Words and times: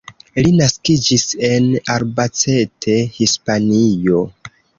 Li 0.43 0.51
naskiĝis 0.61 1.25
en 1.49 1.67
Albacete, 1.97 2.97
Hispanio. 3.19 4.25